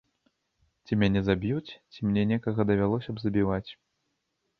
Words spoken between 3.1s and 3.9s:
б забіваць.